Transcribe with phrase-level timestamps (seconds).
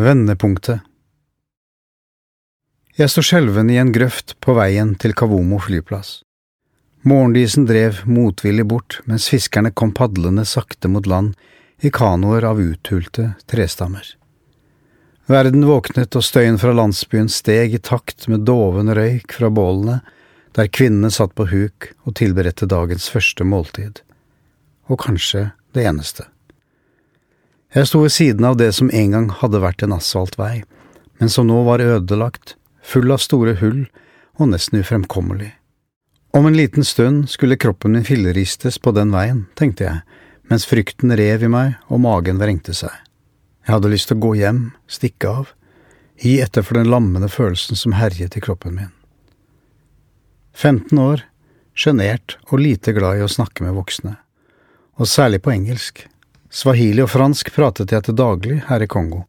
[0.00, 0.80] Vendepunktet
[2.96, 6.22] Jeg sto skjelven i en grøft på veien til Kavomo flyplass.
[7.04, 11.34] Morgendisen drev motvillig bort mens fiskerne kom padlende sakte mot land
[11.84, 14.06] i kanoer av uthulte trestammer.
[15.28, 20.00] Verden våknet og støyen fra landsbyen steg i takt med doven røyk fra bålene
[20.56, 24.00] der kvinnene satt på huk og tilberedte dagens første måltid,
[24.88, 26.30] og kanskje det eneste.
[27.70, 30.64] Jeg sto ved siden av det som en gang hadde vært en asfaltvei,
[31.22, 33.84] men som nå var ødelagt, full av store hull
[34.40, 35.52] og nesten ufremkommelig.
[36.34, 40.02] Om en liten stund skulle kroppen min filleristes på den veien, tenkte jeg,
[40.50, 42.90] mens frykten rev i meg og magen vrengte seg.
[43.66, 45.54] Jeg hadde lyst til å gå hjem, stikke av,
[46.18, 48.94] gi etter for den lammende følelsen som herjet i kroppen min.
[50.58, 51.22] 15 år,
[51.70, 54.16] sjenert og lite glad i å snakke med voksne,
[54.98, 56.08] og særlig på engelsk.
[56.50, 59.22] Swahili og fransk pratet jeg til daglig her i Kongo,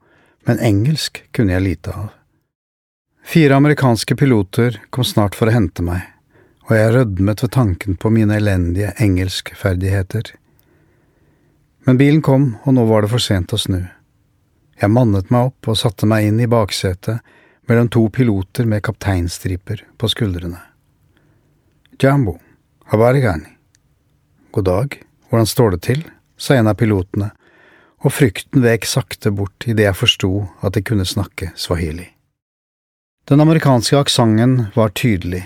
[0.50, 2.08] men engelsk kunne jeg lite av.
[3.22, 6.02] Fire amerikanske piloter kom snart for å hente meg,
[6.66, 10.32] og jeg rødmet ved tanken på mine elendige engelskferdigheter.
[11.86, 13.84] Men bilen kom, og nå var det for sent å snu.
[14.82, 17.22] Jeg mannet meg opp og satte meg inn i baksetet
[17.70, 20.58] mellom to piloter med kapteinstriper på skuldrene.
[22.02, 22.40] Jambo,
[22.90, 23.54] habarigani.
[24.52, 24.98] God dag,
[25.30, 26.02] hvordan står det til?
[26.42, 27.30] Sa en av pilotene,
[28.02, 30.32] og frykten vek sakte bort idet jeg forsto
[30.66, 32.08] at de kunne snakke swahili.
[33.30, 35.44] Den amerikanske aksenten var tydelig,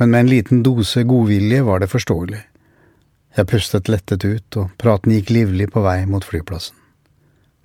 [0.00, 2.40] men med en liten dose godvilje var det forståelig.
[3.36, 6.74] Jeg pustet lettet ut, og praten gikk livlig på vei mot flyplassen.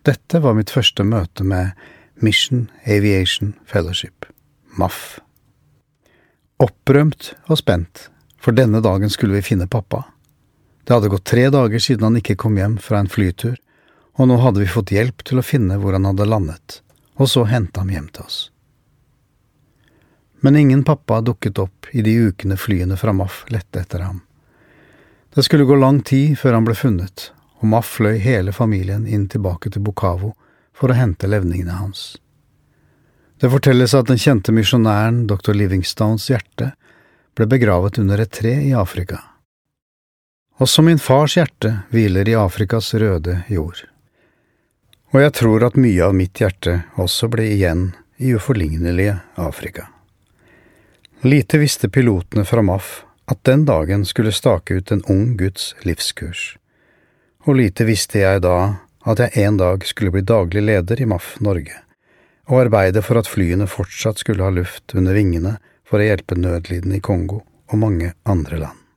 [0.06, 1.74] Dette var mitt første møte med
[2.22, 4.26] Mission Aviation Fellowship,
[4.78, 5.20] MAF.
[6.62, 8.08] Opprømt og spent
[8.40, 10.06] for denne dagen skulle vi finne pappa.
[10.84, 13.58] Det hadde gått tre dager siden han ikke kom hjem fra en flytur,
[14.20, 16.80] og nå hadde vi fått hjelp til å finne hvor han hadde landet,
[17.20, 18.40] og så hente ham hjem til oss.
[20.44, 24.22] Men ingen pappa dukket opp i de ukene flyene fra MAF lette etter ham.
[25.36, 27.30] Det skulle gå lang tid før han ble funnet,
[27.60, 30.34] og MAF fløy hele familien inn tilbake til Bukavo
[30.74, 32.18] for å hente levningene hans.
[33.40, 35.54] Det fortelles at den kjente misjonæren dr.
[35.56, 36.74] Livingstones hjerte
[37.38, 39.22] ble begravet under et tre i Afrika.
[40.60, 43.86] Også min fars hjerte hviler i Afrikas røde jord.
[45.14, 49.88] Og jeg tror at mye av mitt hjerte også ble igjen i uforlignelige Afrika.
[51.24, 52.90] Lite visste pilotene fra MAF
[53.32, 56.58] at den dagen skulle stake ut en ung guds livskurs,
[57.48, 58.58] og lite visste jeg da
[59.08, 61.80] at jeg en dag skulle bli daglig leder i MAF Norge,
[62.52, 65.56] og arbeide for at flyene fortsatt skulle ha luft under vingene
[65.88, 68.89] for å hjelpe nødlidende i Kongo og mange andre land.